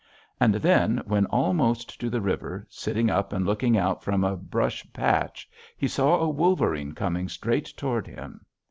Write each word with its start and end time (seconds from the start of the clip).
And 0.39 0.55
then, 0.55 1.03
when 1.05 1.27
almost 1.27 2.01
to 2.01 2.09
the 2.09 2.21
river, 2.21 2.65
sitting 2.71 3.11
up 3.11 3.31
and 3.31 3.45
looking 3.45 3.77
out 3.77 4.03
from 4.03 4.23
a 4.23 4.35
brush 4.35 4.83
patch, 4.93 5.47
he 5.77 5.87
saw 5.87 6.15
a 6.15 6.27
wolverine 6.27 6.93
coming 6.93 7.29
straight 7.29 7.67
toward 7.77 8.07
him. 8.07 8.43